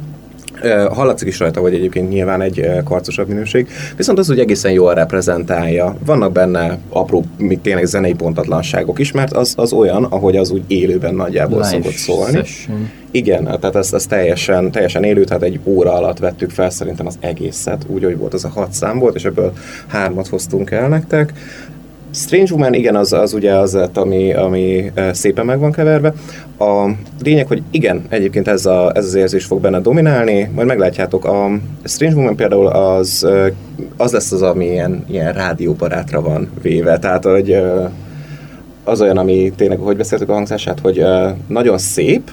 [0.91, 5.95] Hallatszik is rajta, hogy egyébként nyilván egy karcosabb minőség, viszont az úgy egészen jól reprezentálja.
[6.05, 10.63] Vannak benne apró, még tényleg zenei pontatlanságok is, mert az, az olyan, ahogy az úgy
[10.67, 12.37] élőben nagyjából Life szokott szólni.
[12.37, 12.89] Session.
[13.11, 17.17] Igen, tehát ez, ez teljesen, teljesen élő, tehát egy óra alatt vettük fel szerintem az
[17.19, 19.53] egészet, úgy, hogy volt az a hat szám volt, és ebből
[19.87, 21.33] hármat hoztunk el nektek.
[22.13, 26.13] Strange Woman, igen, az, az ugye az ami, ami szépen meg van keverve.
[26.59, 26.89] A
[27.23, 31.25] lényeg, hogy igen, egyébként ez, a, ez az érzés fog benne dominálni, majd meglátjátok.
[31.25, 31.49] A
[31.83, 33.27] Strange Woman például az,
[33.97, 37.61] az lesz az, ami ilyen, ilyen rádióbarátra van véve, tehát hogy
[38.83, 41.03] az olyan, ami tényleg, hogy beszéltük a hangzását, hogy
[41.47, 42.31] nagyon szép,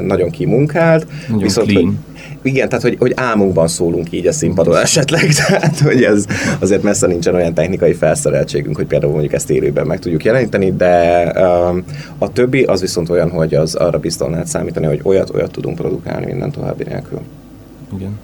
[0.00, 1.84] nagyon kimunkált, nagyon viszont, clean.
[1.84, 6.24] Hogy, igen, tehát hogy, hogy álmunkban szólunk így a színpadon esetleg, tehát hogy ez
[6.58, 11.22] azért messze nincsen olyan technikai felszereltségünk, hogy például mondjuk ezt élőben meg tudjuk jeleníteni, de
[11.36, 11.84] um,
[12.18, 15.76] a többi az viszont olyan, hogy az arra biztosan lehet számítani, hogy olyat, olyat tudunk
[15.76, 17.20] produkálni minden további nélkül.
[17.96, 18.18] Igen.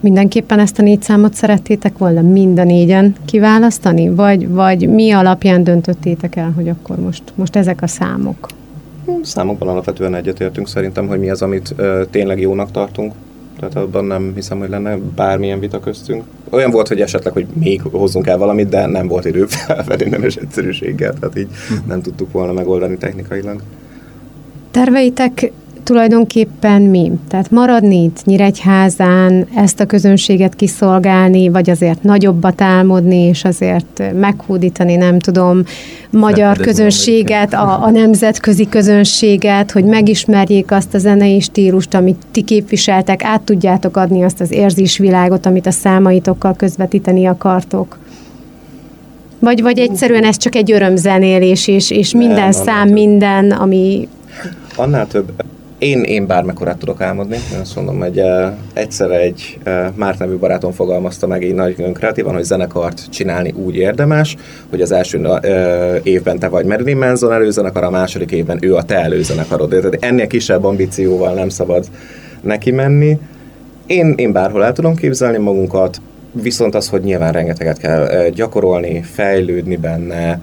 [0.00, 4.08] Mindenképpen ezt a négy számot szerettétek volna mind a négyen kiválasztani?
[4.08, 8.48] Vagy, vagy mi alapján döntöttétek el, hogy akkor most, most ezek a számok?
[9.22, 13.12] Számokban alapvetően egyetértünk szerintem, hogy mi az, amit ö, tényleg jónak tartunk.
[13.58, 16.24] Tehát abban nem hiszem, hogy lenne bármilyen vita köztünk.
[16.50, 20.36] Olyan volt, hogy esetleg, hogy még hozzunk el valamit, de nem volt idő felvenni nemes
[20.36, 21.88] egyszerűséggel, tehát így hm.
[21.88, 23.62] nem tudtuk volna megoldani technikailag.
[24.70, 25.52] Terveitek
[25.86, 27.12] tulajdonképpen mi?
[27.28, 34.96] Tehát maradni itt Nyíregyházán, ezt a közönséget kiszolgálni, vagy azért nagyobbat álmodni, és azért meghódítani,
[34.96, 35.62] nem tudom,
[36.10, 43.24] magyar közönséget, a, a nemzetközi közönséget, hogy megismerjék azt a zenei stílust, amit ti képviseltek,
[43.24, 47.98] át tudjátok adni azt az érzésvilágot, amit a számaitokkal közvetíteni akartok?
[49.38, 54.08] Vagy, vagy egyszerűen ez csak egy örömzenélés, és, és minden Nem, szám, minden, ami...
[54.76, 55.32] Annál több
[55.78, 57.36] én, én bármekkorát tudok álmodni.
[57.52, 61.92] Én azt mondom, hogy uh, egyszer egy uh, Márt nevű barátom fogalmazta meg így nagyon
[61.92, 64.36] kreatívan, hogy zenekart csinálni úgy érdemes,
[64.70, 68.82] hogy az első uh, évben te vagy Marilyn Manson előzenekar, a második évben ő a
[68.82, 69.68] te előzenekarod.
[69.68, 71.86] Tehát ennél kisebb ambícióval nem szabad
[72.40, 73.18] neki menni.
[73.86, 76.00] Én, én bárhol el tudom képzelni magunkat,
[76.42, 80.40] viszont az, hogy nyilván rengeteget kell gyakorolni, fejlődni benne,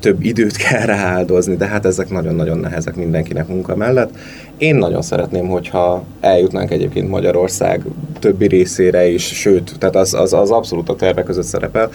[0.00, 4.10] több időt kell rááldozni, de hát ezek nagyon-nagyon nehezek mindenkinek munka mellett.
[4.56, 7.82] Én nagyon szeretném, hogyha eljutnánk egyébként Magyarország
[8.18, 11.90] többi részére is, sőt, tehát az, az, az abszolút a tervek között szerepel.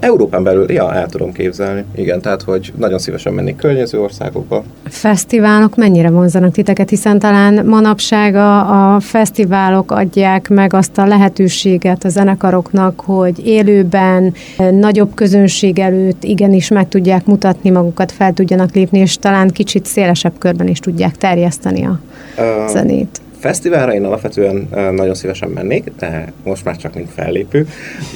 [0.00, 4.64] Európán belül, ja, el tudom képzelni, igen, tehát hogy nagyon szívesen mennék környező országokba.
[4.84, 12.04] Fesztiválok mennyire vonzanak titeket, hiszen talán manapság a, a fesztiválok adják meg azt a lehetőséget
[12.04, 14.34] a zenekaroknak, hogy élőben,
[14.70, 20.38] nagyobb közönség előtt igenis meg tudják mutatni magukat, fel tudjanak lépni, és talán kicsit szélesebb
[20.38, 22.00] körben is tudják terjeszteni a
[22.38, 23.20] uh, zenét.
[23.38, 27.68] Fesztiválra én alapvetően nagyon szívesen mennék, de most már csak mint fellépő,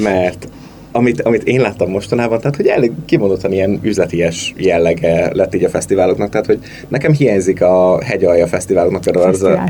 [0.02, 0.48] mert
[0.92, 5.68] amit, amit én láttam mostanában, tehát hogy elég kimondottan ilyen üzleties jellege lett így a
[5.68, 9.64] fesztiváloknak, tehát hogy nekem hiányzik a hegyalja fesztiváloknak például az a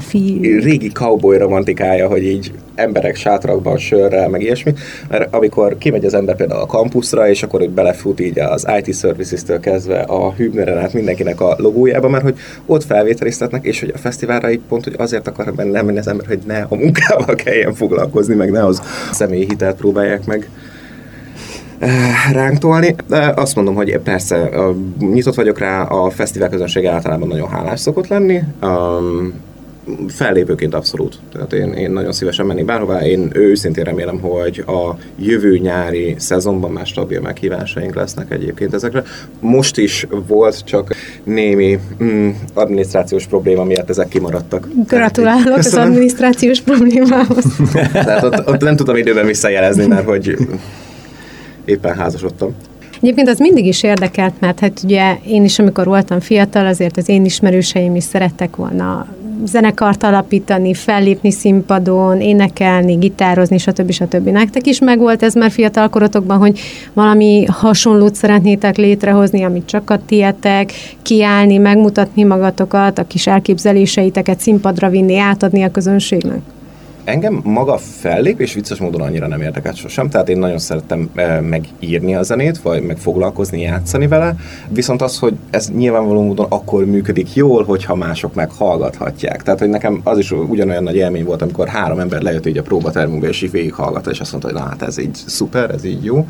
[0.62, 4.72] régi cowboy romantikája, hogy így emberek sátrakban, sörrel, meg ilyesmi,
[5.08, 8.96] mert amikor kimegy az ember például a kampuszra, és akkor hogy belefut így az IT
[8.96, 13.98] Services-től kezdve a Hübneren át mindenkinek a logójába, mert hogy ott felvételiztetnek, és hogy a
[13.98, 17.74] fesztiválra így pont, hogy azért akar benne menni az ember, hogy ne a munkával kelljen
[17.74, 18.82] foglalkozni, meg ne az
[19.12, 20.48] személyi hitelt próbálják meg
[22.32, 22.94] ránk tolni.
[23.08, 24.50] De azt mondom, hogy persze
[24.98, 28.40] nyitott vagyok rá, a fesztivál közönség általában nagyon hálás szokott lenni.
[28.62, 29.32] Um,
[30.08, 31.18] fellépőként abszolút.
[31.32, 33.06] Tehát én, én nagyon szívesen mennék bárhová.
[33.06, 39.02] Én őszintén remélem, hogy a jövő nyári szezonban már stabil meghívásaink lesznek egyébként ezekre.
[39.40, 44.68] Most is volt, csak némi mm, adminisztrációs probléma miatt ezek kimaradtak.
[44.86, 47.44] Gratulálok az adminisztrációs problémához.
[47.92, 50.36] Tehát ott, ott nem tudom időben visszajelezni, mert hogy
[51.64, 52.54] éppen házasodtam.
[53.00, 57.08] Egyébként az mindig is érdekelt, mert hát ugye én is, amikor voltam fiatal, azért az
[57.08, 59.06] én ismerőseim is szerettek volna
[59.44, 63.90] zenekart alapítani, fellépni színpadon, énekelni, gitározni, stb.
[63.90, 64.28] stb.
[64.28, 66.60] Nektek is megvolt ez már fiatal korotokban, hogy
[66.92, 70.72] valami hasonlót szeretnétek létrehozni, amit csak a tietek,
[71.02, 76.40] kiállni, megmutatni magatokat, a kis elképzeléseiteket színpadra vinni, átadni a közönségnek?
[77.04, 82.14] Engem maga fellépés vicces módon annyira nem érdekelt sosem, tehát én nagyon szerettem e, megírni
[82.14, 84.36] a zenét, vagy meg foglalkozni, játszani vele,
[84.68, 89.42] viszont az, hogy ez nyilvánvaló módon akkor működik jól, hogyha mások meghallgathatják.
[89.42, 92.62] Tehát, hogy nekem az is ugyanolyan nagy élmény volt, amikor három ember lejött így a
[92.62, 96.04] próbatermünkbe, és így végighallgatta, és azt mondta, hogy na hát ez így szuper, ez így
[96.04, 96.28] jó.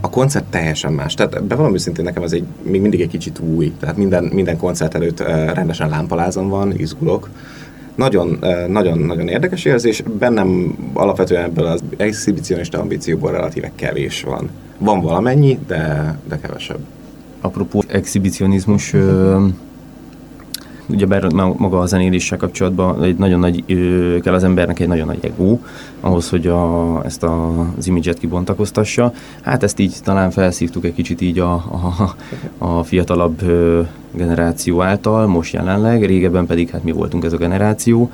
[0.00, 1.14] A koncert teljesen más.
[1.14, 3.72] Tehát bevallom őszintén nekem ez egy, még mindig egy kicsit új.
[3.80, 7.28] Tehát minden, minden koncert előtt e, rendesen lámpalázom van, izgulok
[7.98, 10.02] nagyon, nagyon, nagyon érdekes érzés.
[10.18, 14.50] Bennem alapvetően ebből az exhibicionista ambícióból relatíve kevés van.
[14.78, 16.78] Van valamennyi, de, de kevesebb.
[17.40, 18.94] Apropó exhibicionizmus,
[20.88, 21.06] ugye
[21.56, 23.64] maga a zenéléssel kapcsolatban egy nagyon nagy,
[24.22, 25.58] kell az embernek egy nagyon nagy ego,
[26.00, 29.12] ahhoz, hogy a, ezt a, az imidzset kibontakoztassa.
[29.42, 32.14] Hát ezt így talán felszívtuk egy kicsit így a, a,
[32.58, 33.42] a fiatalabb
[34.14, 38.10] generáció által, most jelenleg, régebben pedig hát mi voltunk ez a generáció,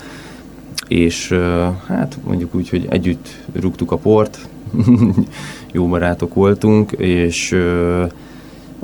[0.89, 1.39] és
[1.87, 3.29] hát mondjuk úgy, hogy együtt
[3.61, 4.49] rúgtuk a port,
[5.73, 7.57] jó barátok voltunk, és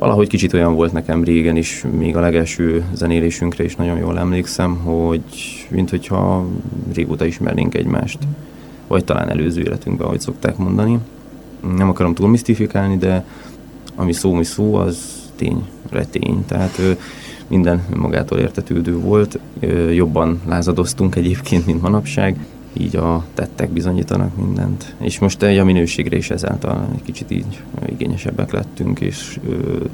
[0.00, 4.76] valahogy kicsit olyan volt nekem régen is, még a legelső zenélésünkre is nagyon jól emlékszem,
[4.76, 5.22] hogy
[5.70, 6.46] mint hogyha
[6.94, 8.18] régóta ismernénk egymást,
[8.86, 10.98] vagy talán előző életünkben, ahogy szokták mondani.
[11.76, 13.24] Nem akarom túl misztifikálni, de
[13.94, 14.98] ami szó, mi szó, az
[15.36, 16.44] tény, retény.
[16.46, 16.80] Tehát
[17.46, 19.38] minden magától értetődő volt.
[19.92, 22.36] Jobban lázadoztunk egyébként, mint manapság
[22.72, 24.94] így a tettek bizonyítanak mindent.
[24.98, 29.84] És most egy a minőségre is ezáltal egy kicsit így igényesebbek lettünk, és ö,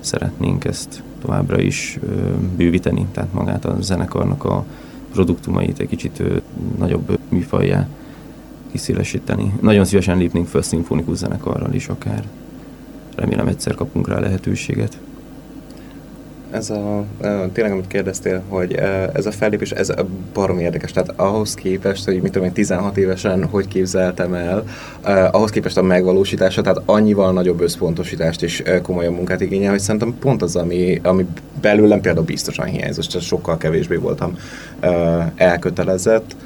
[0.00, 4.64] szeretnénk ezt továbbra is ö, bővíteni, tehát magát a zenekarnak a
[5.12, 6.36] produktumait egy kicsit ö,
[6.78, 7.88] nagyobb műfajjá
[8.70, 9.52] kiszélesíteni.
[9.60, 12.24] Nagyon szívesen lépnénk föl szimfonikus zenekarral is akár.
[13.14, 14.98] Remélem egyszer kapunk rá lehetőséget
[16.50, 17.04] ez a,
[17.52, 18.72] tényleg amit kérdeztél, hogy
[19.12, 19.92] ez a fellépés, ez
[20.34, 24.64] baromi érdekes, tehát ahhoz képest, hogy mit tudom én 16 évesen hogy képzeltem el,
[25.30, 30.42] ahhoz képest a megvalósítása, tehát annyival nagyobb összpontosítást és komolyabb munkát igényel, hogy szerintem pont
[30.42, 31.26] az, ami, ami
[31.60, 34.38] belőlem például biztosan hiányzott, csak sokkal kevésbé voltam
[35.36, 36.36] elkötelezett,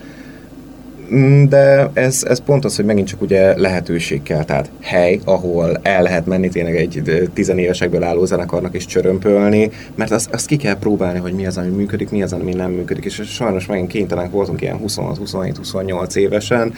[1.49, 6.03] de ez, ez pont az, hogy megint csak ugye lehetőség kell, tehát hely, ahol el
[6.03, 11.19] lehet menni tényleg egy tizenévesekből álló zenekarnak is csörömpölni, mert azt, azt ki kell próbálni,
[11.19, 14.61] hogy mi az, ami működik, mi az, ami nem működik, és sajnos megint kénytelenek voltunk
[14.61, 16.73] ilyen 26-27-28 évesen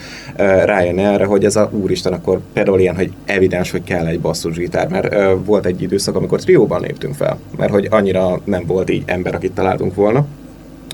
[0.65, 4.87] rájönni erre, hogy ez a úristen, akkor például ilyen, hogy evidens, hogy kell egy basszusgitár,
[4.87, 9.35] mert volt egy időszak, amikor trióban léptünk fel, mert hogy annyira nem volt így ember,
[9.35, 10.25] akit találtunk volna.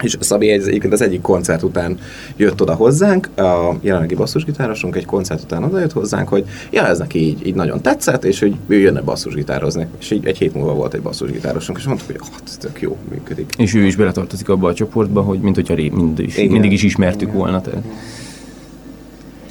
[0.04, 1.98] És Szabi egy, egyébként az egyik koncert után
[2.36, 6.98] jött oda hozzánk, a jelenlegi basszusgitárosunk egy koncert után oda jött hozzánk, hogy ja, ez
[6.98, 9.88] neki így, így nagyon tetszett, és hogy ő jönne basszusgitározni.
[10.00, 13.54] És így egy hét múlva volt egy basszusgitárosunk, és mondtuk, hogy ez tök jó, működik.
[13.58, 16.84] És ő is beletartozik abba a csoportba, hogy mint hogyha ré, mind is, mindig is
[16.84, 17.36] ismertük Igen.
[17.36, 17.62] volna.
[17.62, 17.84] Tehát.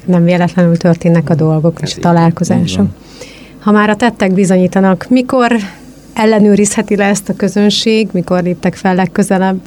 [0.05, 2.87] Nem véletlenül történnek a dolgok és a találkozások.
[3.59, 5.55] Ha már a tettek bizonyítanak, mikor
[6.13, 9.59] ellenőrizheti le ezt a közönség, mikor léptek fel legközelebb?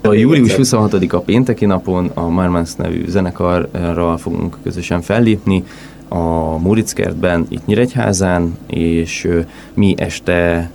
[0.00, 5.64] A július 26-a pénteki napon a Marmans nevű zenekarral fogunk közösen fellépni
[6.08, 9.28] a Muritzkertben, itt Nyíregyházán, és
[9.74, 10.70] mi este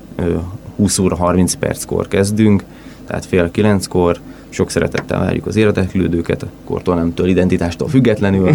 [0.76, 2.63] 20 óra 30 perckor kezdünk,
[3.07, 4.19] tehát fél kilenckor,
[4.49, 8.51] sok szeretettel várjuk az érdeklődőket, kortól nemtől, identitástól függetlenül,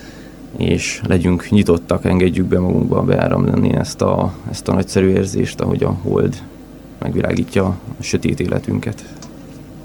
[0.56, 5.96] és legyünk nyitottak, engedjük be magunkba beáramlani ezt a, ezt a nagyszerű érzést, ahogy a
[6.02, 6.42] hold
[6.98, 7.64] megvilágítja
[7.98, 9.04] a sötét életünket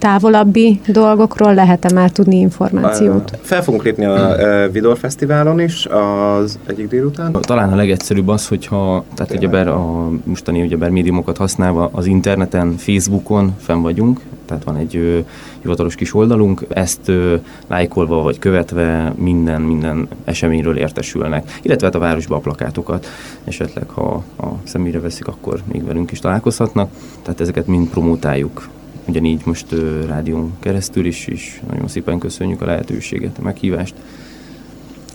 [0.03, 3.37] távolabbi dolgokról lehet-e már tudni információt?
[3.41, 4.35] Fel fogunk lépni a
[4.71, 7.31] Vidor Fesztiválon is az egyik délután.
[7.31, 13.55] Talán a legegyszerűbb az, hogyha, tehát ugyebár a mostani ugyebár médiumokat használva az interneten, Facebookon
[13.59, 15.19] fenn vagyunk, tehát van egy ö,
[15.61, 17.35] hivatalos kis oldalunk, ezt ö,
[17.67, 23.07] lájkolva vagy követve minden, minden eseményről értesülnek, illetve hát a városba a plakátokat,
[23.43, 26.89] esetleg ha a személyre veszik, akkor még velünk is találkozhatnak,
[27.21, 28.69] tehát ezeket mind promotáljuk
[29.07, 33.93] ugyanígy most uh, rádión keresztül is, és nagyon szépen köszönjük a lehetőséget, a meghívást.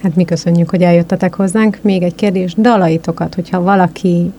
[0.02, 1.78] Hát mi köszönjük, hogy eljöttetek hozzánk.
[1.80, 4.32] Még egy kérdés, dalaitokat, hogyha valaki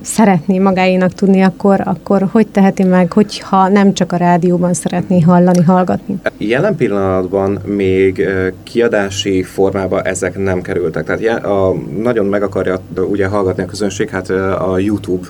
[0.00, 5.62] szeretné magáénak tudni, akkor, akkor hogy teheti meg, hogyha nem csak a rádióban szeretné hallani,
[5.62, 6.20] hallgatni?
[6.36, 8.28] Jelen pillanatban még
[8.62, 11.04] kiadási formában ezek nem kerültek.
[11.04, 15.26] Tehát a, nagyon meg akarja ugye hallgatni a közönség, hát a YouTube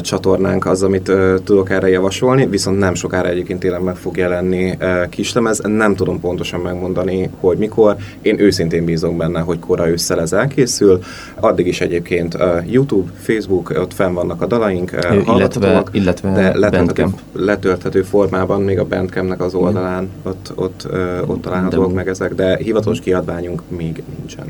[0.00, 1.12] csatornánk az, amit
[1.44, 4.78] tudok erre javasolni, viszont nem sokára egyébként tényleg meg fog jelenni
[5.08, 5.60] kislemez.
[5.64, 7.96] Nem tudom pontosan megmondani, hogy mikor.
[8.22, 11.00] Én őszintén bízom benne, hogy kora ősszel ez elkészül.
[11.34, 14.90] Addig is egyébként YouTube, Facebook, ott fenn vannak a dalaink,
[15.26, 20.88] illetve, illetve de letölthető, letölthető formában még a Bandcampnek az oldalán ott, ott,
[21.26, 24.46] ott találhatóak meg ezek, de hivatalos kiadványunk még nincsen.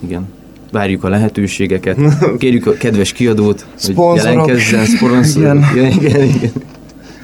[0.00, 0.38] Igen
[0.72, 1.96] várjuk a lehetőségeket,
[2.38, 5.56] kérjük a kedves kiadót, hogy jelentkezzen, szponzor.
[5.72, 5.92] Igen.
[5.92, 6.52] igen, igen.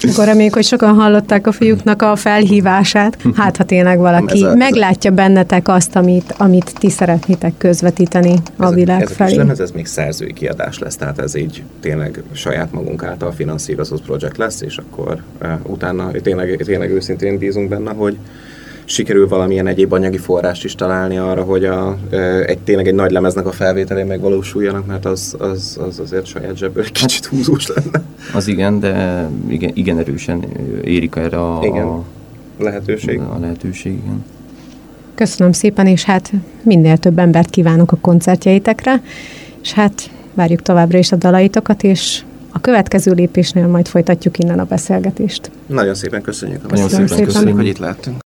[0.01, 3.17] Akkor reméljük, hogy sokan hallották a fiúknak a felhívását.
[3.35, 9.03] Hát, ha tényleg valaki a, meglátja bennetek azt, amit, amit ti szeretnétek közvetíteni a világ
[9.03, 9.39] ez felé.
[9.49, 14.37] Ez, ez még szerzői kiadás lesz, tehát ez így tényleg saját magunk által finanszírozott projekt
[14.37, 18.17] lesz, és akkor uh, utána tényleg, tényleg őszintén bízunk benne, hogy
[18.87, 21.99] sikerül valamilyen egyéb anyagi forrást is találni arra, hogy a,
[22.47, 26.83] egy, tényleg egy nagy lemeznek a felvételén megvalósuljanak, mert az, az, az azért saját zsebből
[26.83, 28.03] egy kicsit húzós lenne.
[28.35, 30.45] Az igen, de igen, igen erősen
[30.83, 31.87] érik erre a, igen.
[31.87, 32.05] a
[32.59, 33.21] lehetőség.
[33.21, 34.25] A lehetőség, igen.
[35.15, 36.33] Köszönöm szépen, és hát
[36.63, 39.03] minél több embert kívánok a koncertjeitekre,
[39.63, 42.23] és hát várjuk továbbra is a dalaitokat, és
[42.53, 45.51] a következő lépésnél majd folytatjuk innen a beszélgetést.
[45.67, 46.71] Nagyon szépen köszönjük.
[46.71, 48.25] Nagyon szépen köszönjük, hogy itt lehettünk.